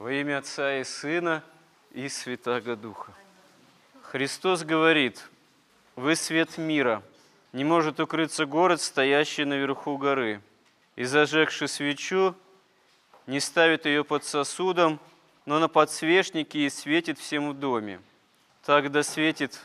[0.00, 1.44] Во имя Отца и Сына
[1.92, 3.12] и Святаго Духа.
[4.00, 5.28] Христос говорит,
[5.94, 7.02] «Вы свет мира,
[7.52, 10.40] не может укрыться город, стоящий наверху горы,
[10.96, 12.34] и зажегши свечу,
[13.26, 14.98] не ставит ее под сосудом,
[15.44, 18.00] но на подсвечнике и светит всем в доме.
[18.64, 19.60] Тогда светит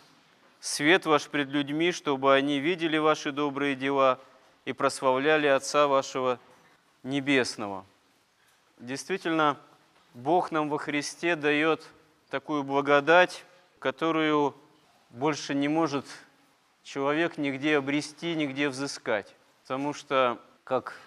[0.59, 4.20] свет ваш пред людьми, чтобы они видели ваши добрые дела
[4.65, 6.41] и прославляли Отца вашего
[7.04, 7.86] Небесного».
[8.79, 9.57] Действительно,
[10.16, 11.86] Бог нам во Христе дает
[12.29, 13.43] такую благодать,
[13.79, 14.55] которую
[15.10, 16.05] больше не может
[16.83, 19.36] человек нигде обрести, нигде взыскать.
[19.64, 20.97] Потому что, как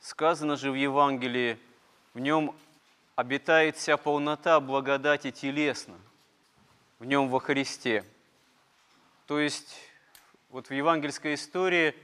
[0.00, 1.58] сказано же в Евангелии,
[2.14, 2.56] в нем
[3.14, 5.96] обитает вся полнота благодати телесно,
[6.98, 8.06] в нем во Христе.
[9.26, 9.76] То есть
[10.48, 11.94] вот в евангельской истории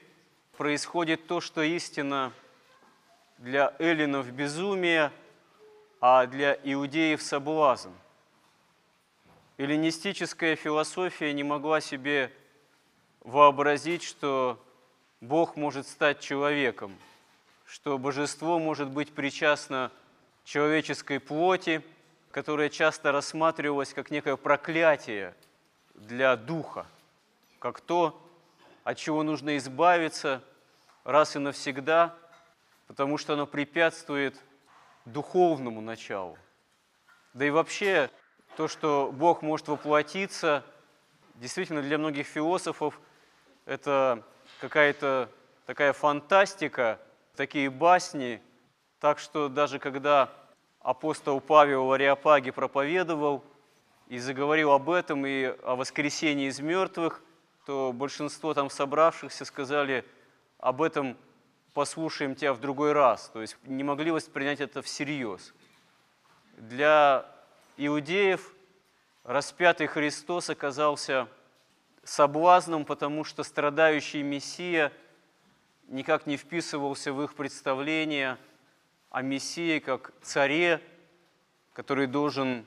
[0.59, 2.31] происходит то, что истина
[3.39, 5.11] для эллинов безумие–
[6.03, 7.91] а для иудеев соблазн.
[9.57, 12.33] Эллинистическая философия не могла себе
[13.21, 14.61] вообразить, что
[15.21, 16.99] Бог может стать человеком,
[17.65, 19.93] что божество может быть причастно
[20.43, 21.83] человеческой плоти,
[22.33, 25.37] которая часто рассматривалась как некое проклятие
[25.95, 26.85] для духа,
[27.61, 28.21] как то,
[28.83, 30.43] от чего нужно избавиться
[31.05, 32.17] раз и навсегда,
[32.89, 34.37] потому что оно препятствует
[35.05, 36.39] духовному началу.
[37.35, 38.11] Да и вообще
[38.57, 40.65] то, что Бог может воплотиться,
[41.37, 43.01] действительно для многих философов
[43.65, 44.23] это
[44.61, 45.29] какая-то
[45.67, 47.01] такая фантастика,
[47.37, 48.43] такие басни,
[49.01, 50.31] так что даже когда
[50.81, 53.43] апостол Павел в Ариапаге проповедовал
[54.09, 57.23] и заговорил об этом и о воскресении из мертвых,
[57.65, 60.05] то большинство там собравшихся сказали,
[60.59, 61.17] об этом
[61.75, 63.29] послушаем тебя в другой раз.
[63.33, 65.55] То есть не могли воспринять это всерьез.
[66.57, 67.27] Для
[67.77, 68.53] иудеев
[69.25, 71.29] распятый Христос оказался
[72.05, 74.93] соблазном, потому что страдающий Мессия
[75.89, 78.39] никак не вписывался в их представление
[79.11, 80.81] о Мессии как царе,
[81.73, 82.67] который должен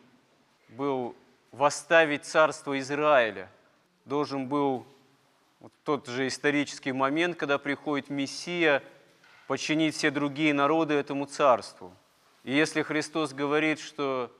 [0.70, 1.16] был
[1.52, 3.50] восставить царство Израиля,
[4.06, 4.86] должен был
[5.60, 8.82] вот тот же исторический момент, когда приходит Мессия–
[9.48, 11.94] подчинить все другие народы этому царству.
[12.44, 14.32] И если Христос говорит, что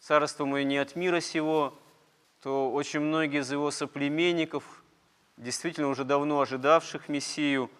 [0.00, 1.78] царство мое не от мира сего,
[2.42, 4.82] то очень многие из его соплеменников,
[5.36, 7.70] действительно уже давно ожидавших Мессию,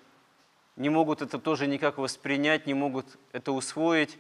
[0.76, 4.18] не могут это тоже никак воспринять, не могут это усвоить,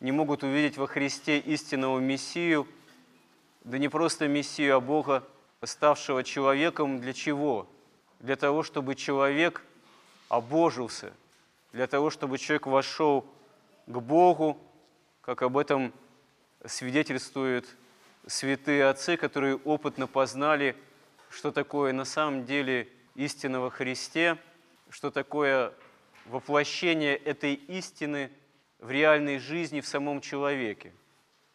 [0.00, 2.68] не могут увидеть во Христе истинного Мессию,
[3.64, 5.24] да не просто Мессию, а Бога,
[5.64, 7.68] ставшего человеком для чего?
[8.20, 9.64] Для того, чтобы человек
[10.28, 11.12] обожился–
[11.72, 13.26] для того, чтобы человек вошел
[13.86, 14.58] к Богу,
[15.20, 15.92] как об этом
[16.64, 17.66] свидетельствуют
[18.26, 20.76] святые отцы, которые опытно познали,
[21.30, 24.38] что такое на самом деле истина во Христе,
[24.90, 25.72] что такое
[26.26, 28.30] воплощение этой истины
[28.78, 30.92] в реальной жизни в самом человеке.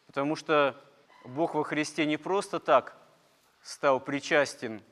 [0.06, 0.80] Потому что
[1.24, 2.96] Бог во Христе не просто так
[3.62, 4.82] стал причастен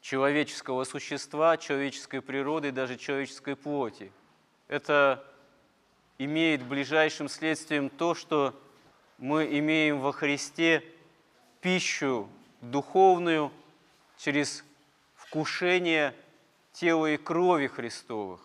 [0.00, 4.10] человеческого существа, человеческой природы и даже человеческой плоти–
[4.68, 5.24] это
[6.18, 8.54] имеет ближайшим следствием то, что
[9.16, 10.84] мы имеем во Христе
[11.60, 12.28] пищу
[12.60, 13.50] духовную
[14.18, 14.64] через
[15.14, 16.14] вкушение
[16.72, 18.40] тела и крови Христовых.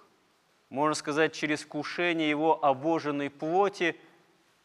[0.70, 3.96] Можно сказать, через вкушение Его обоженной плоти,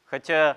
[0.06, 0.56] хотя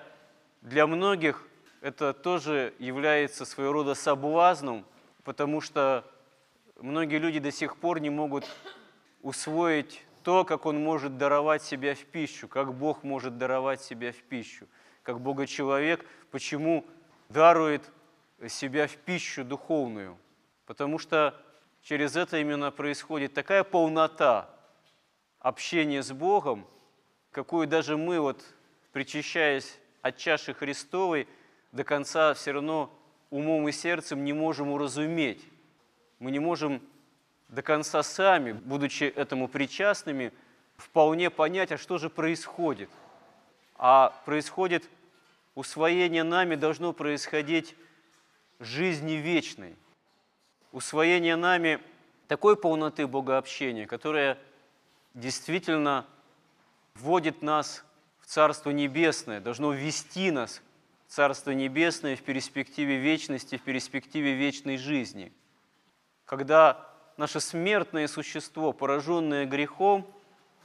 [0.61, 1.45] для многих
[1.81, 4.85] это тоже является своего рода соблазном,
[5.23, 6.05] потому что
[6.79, 8.45] многие люди до сих пор не могут
[9.21, 14.17] усвоить то, как Он может даровать себя в пищу, как Бог может даровать себя в
[14.17, 14.67] пищу,
[15.03, 16.85] как Бога-человек, почему
[17.29, 17.89] дарует
[18.47, 20.17] себя в пищу духовную.
[20.65, 21.39] Потому что
[21.81, 24.49] через это именно происходит такая полнота
[25.39, 26.67] общения с Богом,
[27.31, 28.43] какую даже мы, вот,
[28.91, 31.27] причащаясь от чаши Христовой,
[31.71, 32.97] до конца все равно
[33.29, 35.43] умом и сердцем не можем уразуметь.
[36.19, 36.81] Мы не можем
[37.51, 40.31] до конца сами, будучи этому причастными,
[40.77, 42.89] вполне понять, а что же происходит.
[43.75, 44.89] А происходит
[45.53, 47.75] усвоение нами должно происходить
[48.59, 49.75] жизни вечной.
[50.71, 51.81] Усвоение нами
[52.27, 54.37] такой полноты богообщения, которая
[55.13, 56.05] действительно
[56.95, 57.83] вводит нас
[58.21, 60.61] в Царство Небесное, должно ввести нас
[61.07, 65.33] в Царство Небесное в перспективе вечности, в перспективе вечной жизни.
[66.23, 70.07] Когда наше смертное существо, пораженное грехом,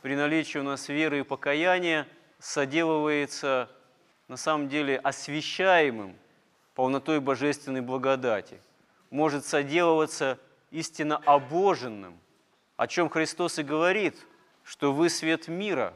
[0.03, 2.07] при наличии у нас веры и покаяния,
[2.39, 3.71] соделывается
[4.29, 6.17] на самом деле освящаемым
[6.75, 8.61] полнотой божественной благодати,
[9.11, 10.39] может соделываться
[10.71, 12.19] истинно обоженным,
[12.77, 14.17] о чем Христос и говорит,
[14.63, 15.95] что вы свет мира,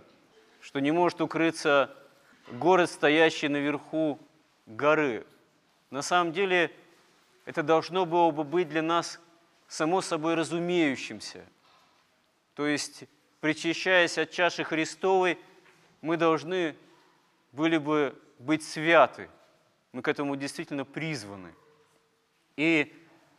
[0.61, 1.95] что не может укрыться
[2.53, 4.19] город, стоящий наверху
[4.67, 5.27] горы.
[5.91, 6.71] На самом деле
[7.45, 9.21] это должно было бы быть для нас
[9.71, 11.47] само собой разумеющимся.
[12.55, 13.05] То есть,
[13.41, 15.39] причащаясь от чаши Христовой,
[16.01, 16.77] мы должны
[17.53, 19.31] были бы быть святы.
[19.93, 21.55] Мы к этому действительно призваны.
[22.57, 22.93] И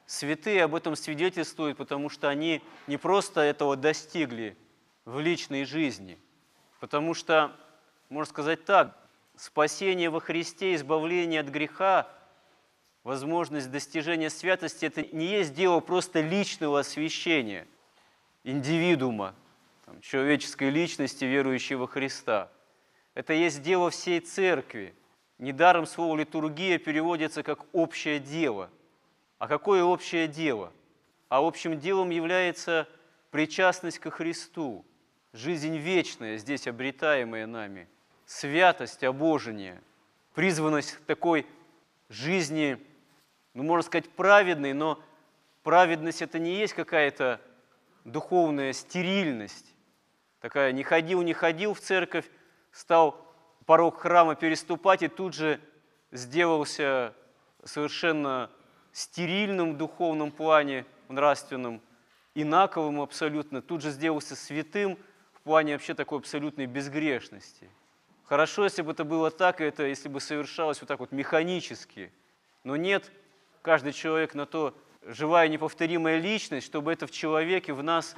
[0.05, 4.57] святые об этом свидетельствуют, потому что они не просто этого достигли
[5.03, 6.17] в личной жизни,
[6.79, 7.53] потому что,
[8.07, 8.97] можно сказать так,
[9.35, 12.07] спасение во Христе, избавление от греха,
[13.03, 17.67] возможность достижения святости– это не есть дело просто личного освящения
[18.43, 19.35] индивидуума,
[19.85, 22.49] там, человеческой личности, верующей во Христа–
[23.13, 24.95] это есть дело всей церкви.
[25.37, 28.69] Недаром слово «литургия» переводится как «общее дело».
[29.37, 30.71] А какое общее дело?
[31.27, 32.87] А общим делом является
[33.31, 34.85] причастность ко Христу,
[35.33, 37.87] жизнь вечная, здесь обретаемая нами,
[38.25, 39.81] святость, обожение,
[40.35, 41.47] призванность такой
[42.07, 42.77] жизни,
[43.53, 45.01] ну, можно сказать, праведной, но
[45.63, 47.41] праведность– это не есть какая-то
[48.05, 49.75] духовная стерильность,
[50.39, 52.29] такая «не ходил, не ходил в церковь,
[52.71, 53.33] стал
[53.65, 55.59] порог храма переступать и тут же
[56.11, 57.13] сделался
[57.63, 58.49] совершенно
[58.91, 61.81] стерильным в духовном плане, нравственным,
[62.35, 64.97] инаковым абсолютно, тут же сделался святым
[65.33, 67.69] в плане вообще такой абсолютной безгрешности.
[68.25, 72.11] Хорошо, если бы это было так, и это если бы совершалось вот так вот механически.
[72.63, 73.11] Но нет,
[73.61, 74.75] каждый человек на то
[75.05, 78.15] живая неповторимая личность, чтобы это в человеке, в нас,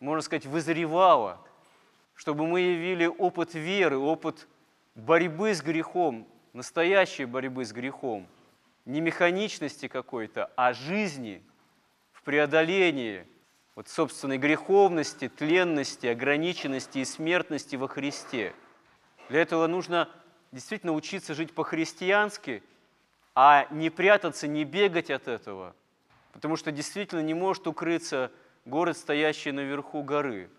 [0.00, 1.40] можно сказать, вызревало–
[2.18, 4.48] чтобы мы явили опыт веры, опыт
[4.96, 8.26] борьбы с грехом, настоящей борьбы с грехом,
[8.86, 11.44] не механичности какой-то, а жизни
[12.10, 13.24] в преодолении
[13.76, 18.52] вот собственной греховности, тленности, ограниченности и смертности во Христе.
[19.28, 20.10] Для этого нужно
[20.50, 22.64] действительно учиться жить по-христиански,
[23.40, 25.76] а не прятаться, не бегать от этого,
[26.32, 28.32] потому что действительно не может укрыться
[28.64, 30.50] город, стоящий наверху горы–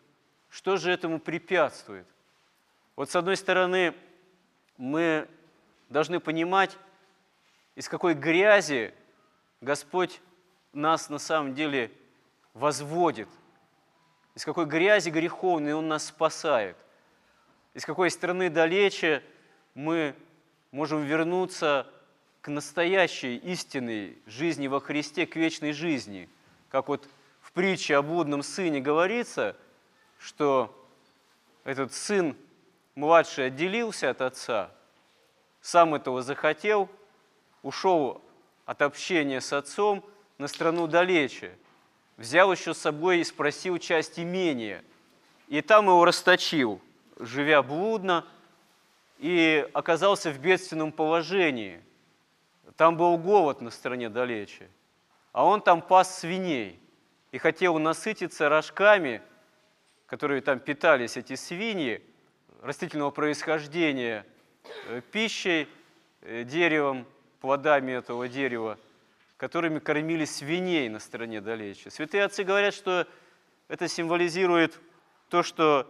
[0.50, 2.08] что же этому препятствует?
[2.96, 3.94] Вот с одной стороны,
[4.78, 5.28] мы
[5.90, 6.76] должны понимать,
[7.76, 8.94] из какой грязи
[9.62, 10.22] Господь
[10.74, 11.92] нас на самом деле
[12.54, 13.30] возводит,
[14.36, 16.76] из какой грязи греховной Он нас спасает,
[17.74, 19.24] из какой страны далече
[19.76, 20.16] мы
[20.72, 21.88] можем вернуться
[22.42, 26.30] к настоящей истинной жизни во Христе, к вечной жизни.
[26.70, 27.08] Как вот
[27.42, 29.56] в притче о блудном сыне говорится–
[30.20, 30.76] что
[31.64, 32.36] этот сын
[32.96, 34.72] младший отделился от отца,
[35.62, 36.90] сам этого захотел,
[37.64, 38.22] ушел
[38.66, 40.06] от общения с отцом
[40.38, 41.58] на страну далече,
[42.18, 44.84] взял еще с собой и спросил часть имения,
[45.48, 46.82] и там его расточил,
[47.18, 48.26] живя блудно,
[49.18, 51.82] и оказался в бедственном положении.
[52.76, 54.70] Там был голод на стране далече,
[55.32, 56.80] а он там пас свиней
[57.32, 59.22] и хотел насытиться рожками–
[60.10, 62.02] которые там питались эти свиньи,
[62.62, 64.26] растительного происхождения,
[64.88, 65.70] э, пищей,
[66.22, 67.06] э, деревом,
[67.42, 68.78] плодами этого дерева,
[69.38, 71.92] которыми кормили свиней на стороне далече.
[71.92, 73.08] Святые отцы говорят, что
[73.68, 74.80] это символизирует
[75.30, 75.88] то, что,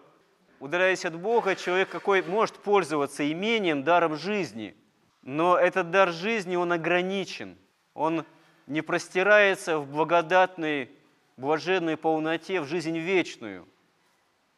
[0.59, 4.75] удаляясь от Бога, человек какой может пользоваться имением, даром жизни,
[5.21, 7.57] но этот дар жизни, он ограничен,
[7.93, 8.25] он
[8.67, 10.89] не простирается в благодатной,
[11.37, 13.67] блаженной полноте в жизнь вечную–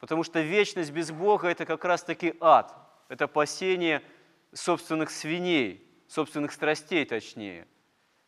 [0.02, 2.76] Потому что вечность без Бога– это как раз-таки ад.
[3.08, 4.02] Это пасение
[4.52, 7.68] собственных свиней, собственных страстей точнее.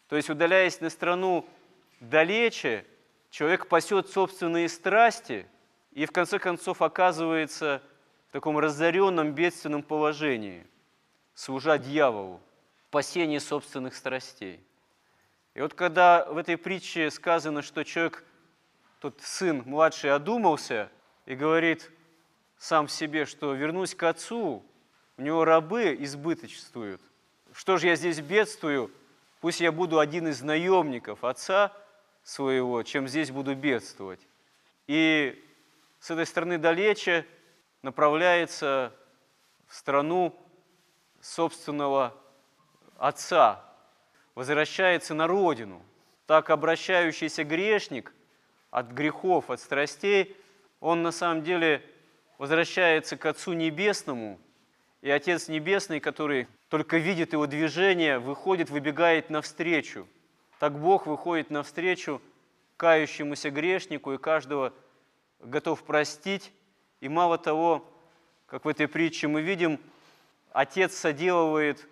[0.08, 1.44] То есть, удаляясь на страну
[2.00, 2.86] далече,
[3.32, 5.48] человек пасет собственные страсти
[5.94, 7.82] и в конце концов оказывается
[8.30, 10.68] в таком разоренном бедственном положении,
[11.36, 12.42] служа дьяволу,
[12.92, 14.63] пасение собственных страстей.
[15.54, 18.24] И вот когда в этой притче сказано, что человек,
[19.00, 20.90] тот сын младший, одумался–
[21.25, 21.90] и говорит
[22.58, 24.63] сам себе, что вернусь к отцу,
[25.18, 27.02] у него рабы избыточествуют.
[27.54, 28.92] Что же я здесь бедствую?
[29.42, 31.74] Пусть я буду один из наемников отца
[32.24, 34.22] своего, чем здесь буду бедствовать.
[34.88, 35.44] И
[36.00, 37.25] с этой стороны далече
[37.82, 38.94] направляется
[39.68, 40.36] в страну
[41.24, 42.13] собственного
[42.98, 43.63] отца,
[44.36, 45.82] возвращается на родину.
[46.27, 48.13] Так обращающийся грешник
[48.70, 50.38] от грехов, от страстей–
[50.84, 51.82] он на самом деле
[52.38, 54.38] возвращается к Отцу Небесному
[55.01, 60.06] и Отец Небесный, который только видит его движение, выходит, выбегает навстречу.
[60.60, 62.22] Так Бог выходит навстречу
[62.75, 64.74] кающемуся грешнику и каждого
[65.39, 66.51] готов простить.
[67.00, 67.89] И мало того,
[68.46, 69.80] как в этой притче мы видим,
[70.54, 71.88] Отец соделывает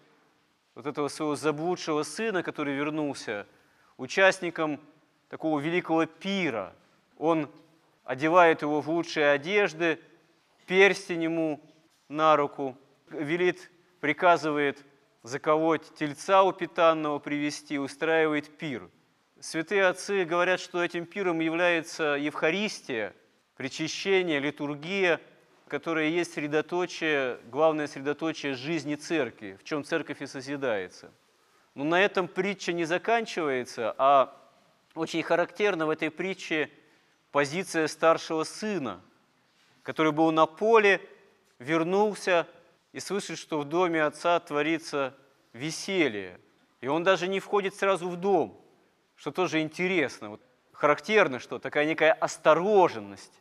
[0.75, 3.47] вот этого своего заблудшего сына, который вернулся,
[3.97, 4.79] участником
[5.29, 6.75] такого великого пира.
[7.17, 7.49] Он
[8.03, 9.99] одевает его в лучшие одежды,
[10.67, 11.59] перстень ему
[12.07, 12.77] на руку,
[13.09, 14.85] велит, приказывает
[15.23, 18.89] заколоть тельца упитанного привести, устраивает пир.
[19.39, 23.15] Святые отцы говорят, что этим пиром является Евхаристия,
[23.57, 25.19] причащение, литургия,
[25.71, 31.13] которая есть средоточие, главное средоточие жизни церкви, в чем церковь и созидается.
[31.75, 34.37] Но на этом притча не заканчивается, а
[34.95, 36.69] очень характерна в этой притче
[37.31, 38.99] позиция старшего сына,
[39.81, 40.99] который был на поле,
[41.57, 42.49] вернулся
[42.91, 45.15] и слышит, что в доме отца творится
[45.53, 46.37] веселье.
[46.81, 48.61] И он даже не входит сразу в дом,
[49.15, 50.31] что тоже интересно.
[50.31, 50.41] Вот
[50.73, 53.31] характерно, что такая некая остороженность.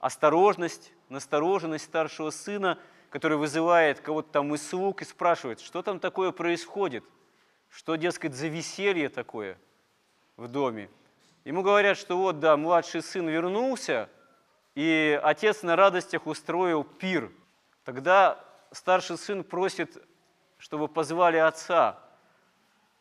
[0.00, 2.78] Осторожность, настороженность старшего сына,
[3.10, 7.04] который вызывает кого-то там из слуг и спрашивает, что там такое происходит,
[7.68, 9.58] что, дескать, за веселье такое
[10.36, 10.90] в доме.
[11.44, 14.08] Ему говорят, что вот, да, младший сын вернулся,
[14.74, 17.30] и отец на радостях устроил пир.
[17.84, 20.02] Тогда старший сын просит,
[20.58, 21.98] чтобы позвали отца.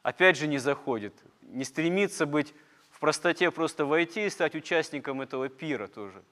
[0.03, 2.53] Опять же не заходит, не стремится быть
[2.89, 6.23] в простоте, просто войти и стать участником этого пира тоже.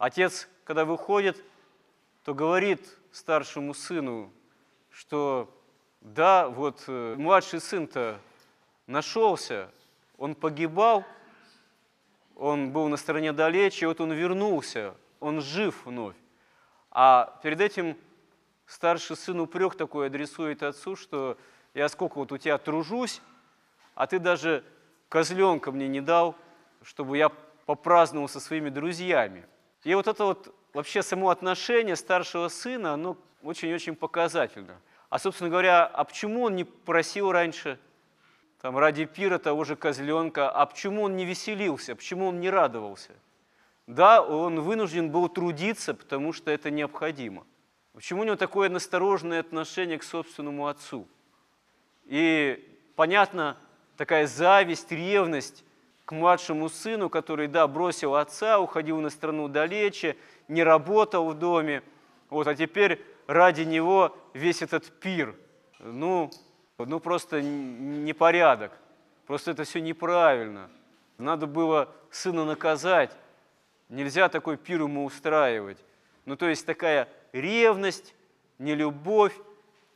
[0.00, 1.44] Отец, когда выходит,
[2.24, 2.80] то говорит
[3.12, 4.32] старшему сыну,
[4.88, 5.54] что
[6.00, 8.18] да, вот э, младший сын-то
[8.86, 9.70] нашелся,
[10.16, 11.04] он погибал,
[12.34, 16.16] он был на стороне далече, вот он вернулся, он жив вновь.
[16.90, 17.94] А перед этим
[18.64, 21.36] старший сын упрек такой адресует отцу, что
[21.74, 23.20] я сколько вот у тебя тружусь,
[23.94, 24.64] а ты даже
[25.10, 26.36] козленка мне не дал,
[26.82, 27.28] чтобы я
[27.66, 29.46] попраздновал со своими друзьями.
[29.84, 34.80] И вот это вот вообще само отношение старшего сына, оно очень-очень показательно.
[35.08, 37.78] А, собственно говоря, а почему он не просил раньше,
[38.60, 43.12] там, ради пира того же козленка, а почему он не веселился, почему он не радовался?
[43.86, 47.44] Да, он вынужден был трудиться, потому что это необходимо.
[47.92, 51.08] Почему у него такое настороженное отношение к собственному отцу?
[52.04, 53.56] И понятно,
[53.96, 55.64] такая зависть, ревность
[56.10, 60.16] к младшему сыну, который, да, бросил отца, уходил на страну далече,
[60.48, 61.84] не работал в доме,
[62.30, 65.36] вот, а теперь ради него весь этот пир.
[65.78, 66.32] Ну,
[66.78, 68.72] ну просто непорядок,
[69.24, 70.68] просто это все неправильно.
[71.16, 73.16] Надо было сына наказать,
[73.88, 75.78] нельзя такой пир ему устраивать.
[76.24, 78.16] Ну, то есть такая ревность,
[78.58, 79.36] нелюбовь,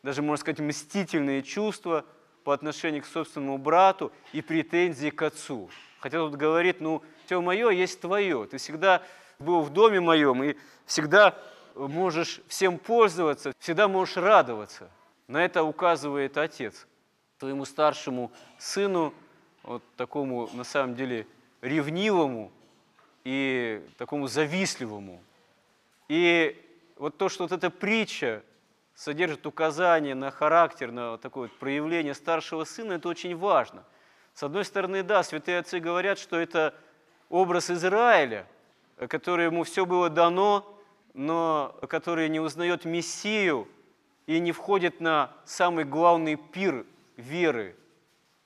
[0.04, 2.04] даже, можно сказать, мстительные чувства
[2.44, 5.68] по отношению к собственному брату и претензии к отцу.
[6.04, 8.46] Хотя тут говорит, ну, все мое есть твое.
[8.46, 9.02] Ты всегда
[9.38, 11.34] был в доме моем и всегда
[11.74, 14.90] можешь всем пользоваться, всегда можешь радоваться.
[15.28, 16.86] На это указывает отец
[17.38, 19.14] своему старшему сыну,
[19.62, 21.26] вот такому, на самом деле,
[21.62, 22.52] ревнивому
[23.24, 25.22] и такому завистливому.
[26.10, 26.54] И
[26.96, 28.42] вот то, что вот эта притча
[28.94, 33.84] содержит указание на характер, на такое вот проявление старшего сына, это очень важно–
[34.34, 36.74] с одной стороны, да, святые отцы говорят, что это
[37.28, 38.48] образ Израиля,
[39.08, 40.76] который ему все было дано,
[41.14, 43.68] но который не узнает Мессию
[44.26, 46.84] и не входит на самый главный пир
[47.16, 47.76] веры,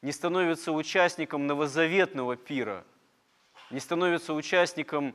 [0.02, 2.85] не становится участником новозаветного пира,
[3.71, 5.14] не становится участником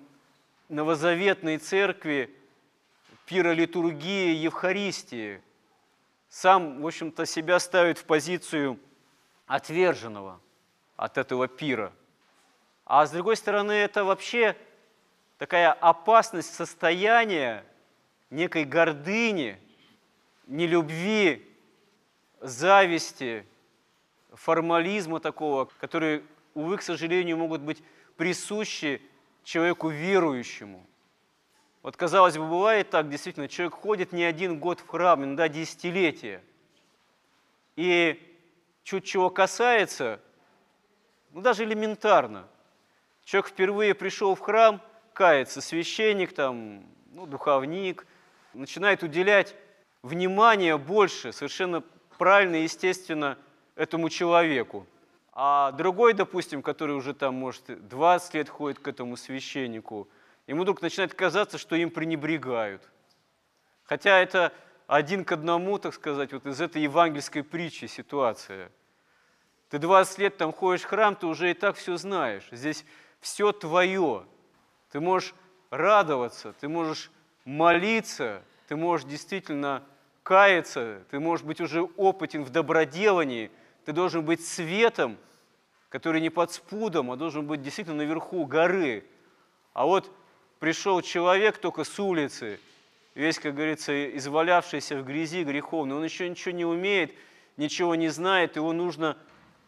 [0.70, 2.36] новозаветной церкви,
[3.28, 5.40] пира литургии, Евхаристии.
[6.30, 8.80] Сам, в общем-то, себя ставит в позицию
[9.46, 10.40] отверженного–
[10.96, 11.92] от этого пира.
[12.86, 14.56] А с другой стороны, это вообще
[15.38, 17.66] такая опасность состояния
[18.30, 19.60] некой гордыни,
[20.48, 21.48] нелюбви,
[22.42, 23.46] зависти,
[24.34, 26.24] формализма такого, которые,
[26.54, 27.82] увы, к сожалению, могут быть
[28.18, 29.02] присущи
[29.44, 30.86] человеку верующему.
[31.82, 36.42] Вот, казалось бы, бывает так, действительно, человек ходит не один год в храм, иногда десятилетия.
[37.76, 38.22] И
[38.84, 40.20] чуть чего касается–
[41.34, 42.48] ну, даже элементарно.
[43.26, 44.82] Человек впервые пришел в храм,
[45.14, 48.06] кается, священник, там, ну, духовник,
[48.54, 49.56] начинает уделять
[50.04, 51.84] внимание больше, совершенно
[52.18, 53.38] правильно и естественно
[53.76, 54.86] этому человеку.
[55.32, 60.08] А другой, допустим, который уже там, может, 20 лет ходит к этому священнику,
[60.46, 62.88] ему вдруг начинает казаться, что им пренебрегают.
[63.86, 64.54] Хотя это
[64.86, 68.72] один к одному, так сказать, вот из этой евангельской притчи ситуация.
[69.74, 72.44] Ты 20 лет там ходишь в храм, ты уже и так все знаешь.
[72.52, 72.86] Здесь
[73.22, 74.24] все твое.
[74.92, 75.34] Ты можешь
[75.72, 77.10] радоваться, ты можешь
[77.44, 79.84] молиться, ты можешь действительно
[80.22, 83.50] каяться, ты можешь быть уже опытен в доброделании,
[83.84, 85.18] ты должен быть светом,
[85.90, 89.04] который не под спудом, а должен быть действительно наверху горы.
[89.74, 90.16] А вот
[90.60, 92.60] пришел человек только с улицы,
[93.16, 97.16] весь, как говорится, извалявшийся в грязи греховный, он еще ничего не умеет,
[97.58, 99.18] ничего не знает, его нужно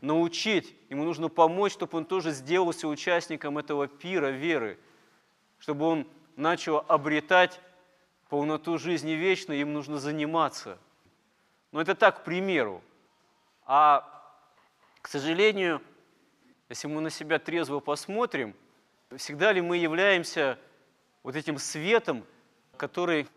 [0.06, 4.80] научить, ему нужно помочь, чтобы он тоже сделался участником этого пира веры,
[5.58, 7.60] чтобы он начал обретать
[8.30, 10.78] полноту жизни вечной, им нужно заниматься.
[11.72, 12.82] Но это так, к примеру.
[13.66, 14.08] А,
[15.02, 15.82] к сожалению,
[16.70, 18.56] если мы на себя трезво посмотрим,
[19.16, 20.58] всегда ли мы являемся
[21.24, 22.24] вот этим светом,
[22.78, 23.28] который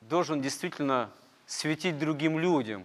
[0.00, 1.10] должен действительно
[1.46, 2.84] светить другим людям,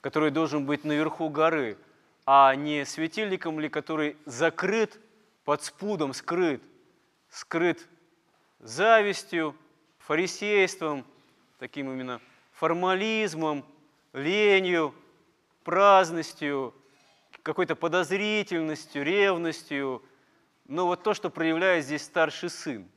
[0.00, 1.78] который должен быть наверху горы,
[2.26, 4.98] а не светильником ли, который закрыт
[5.44, 6.62] под спудом, скрыт,
[7.28, 7.86] скрыт
[8.60, 9.54] завистью,
[9.98, 11.04] фарисейством,
[11.58, 12.20] таким именно
[12.52, 13.64] формализмом,
[14.12, 14.94] ленью,
[15.64, 16.74] праздностью,
[17.42, 20.02] какой-то подозрительностью, ревностью.
[20.66, 22.88] Но вот то, что проявляет здесь старший сын.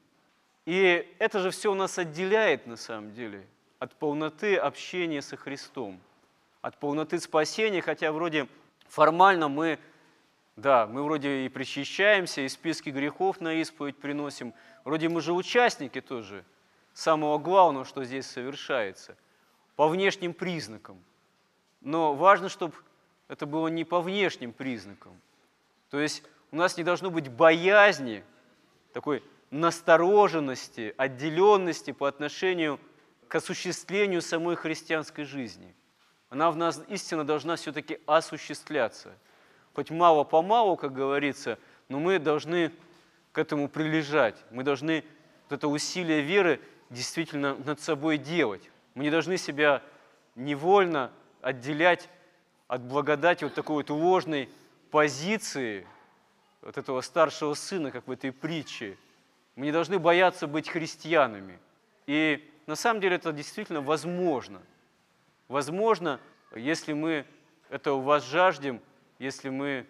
[0.66, 3.46] И это же все нас отделяет на самом деле
[3.80, 6.00] от полноты общения со Христом,
[6.62, 8.48] от полноты спасения, хотя вроде
[8.88, 9.80] формально мы,
[10.56, 14.54] да, мы вроде и причащаемся, и списки грехов на исповедь приносим,
[14.84, 16.44] вроде мы же участники тоже
[16.94, 19.16] самого главного, что здесь совершается,
[19.76, 21.02] по внешним признакам.
[21.82, 22.74] Но важно, чтобы
[23.28, 25.20] это было не по внешним признакам.
[25.90, 28.24] То есть у нас не должно быть боязни,
[28.94, 32.80] такой настороженности, отделенности по отношению
[33.28, 35.76] к осуществлению самой христианской жизни.
[36.30, 39.14] Она в нас истинно должна все-таки осуществляться.
[39.74, 41.58] Хоть мало-помалу, как говорится,
[41.90, 42.72] но мы должны
[43.32, 44.36] к этому прилежать.
[44.52, 45.04] Мы должны
[45.50, 46.60] вот это усилие веры
[46.90, 48.70] действительно над собой делать.
[48.96, 49.82] Мы не должны себя
[50.36, 51.12] невольно
[51.42, 52.10] отделять
[52.68, 54.50] от благодати вот такой вот ложной
[54.92, 55.88] позиции
[56.62, 58.98] вот этого старшего сына, как в этой притче–
[59.58, 61.60] мы не должны бояться быть христианами.
[62.06, 64.62] И на самом деле это действительно возможно.
[65.48, 66.20] Возможно,
[66.56, 67.26] если мы
[67.70, 68.82] этого возжаждем,
[69.20, 69.86] если мы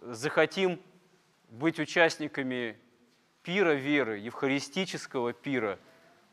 [0.00, 0.80] захотим
[1.50, 2.78] быть участниками
[3.42, 5.78] пира веры, евхаристического пира,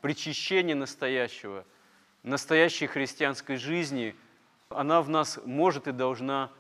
[0.02, 1.66] причащения настоящего,
[2.24, 4.16] настоящей христианской жизни,
[4.70, 6.52] она в нас может и должна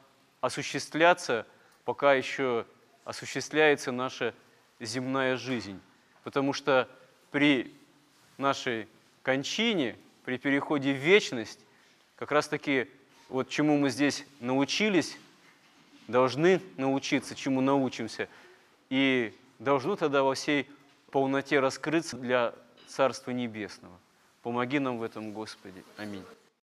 [0.41, 1.47] осуществляться,
[1.85, 2.65] пока еще
[3.05, 4.33] осуществляется наша
[4.79, 5.79] земная жизнь.
[6.23, 6.89] Потому что
[7.31, 7.73] при
[8.37, 8.87] нашей
[9.23, 11.59] кончине, при переходе в вечность,
[12.21, 12.87] как раз-таки
[13.29, 15.17] вот чему мы здесь научились,
[16.07, 18.29] должны научиться, чему научимся,
[18.91, 20.69] и должно тогда во всей
[21.09, 22.53] полноте раскрыться для
[22.87, 23.97] Царства Небесного.
[24.43, 25.83] Помоги нам в этом, Господи.
[25.97, 26.23] Аминь.